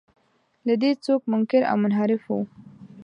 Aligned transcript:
له 0.67 0.73
دې 0.81 0.91
څوک 1.05 1.21
منکر 1.31 1.61
او 1.71 1.75
منحرف 1.83 2.23
و. 2.29 2.35